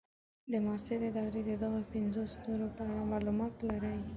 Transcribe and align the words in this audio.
د 0.51 0.53
معاصرې 0.65 1.09
دورې 1.17 1.41
د 1.45 1.51
دغو 1.63 1.81
پنځو 1.93 2.21
ستورو 2.33 2.67
په 2.75 2.81
اړه 2.89 3.03
معلومات 3.11 3.53
لرئ. 3.71 3.99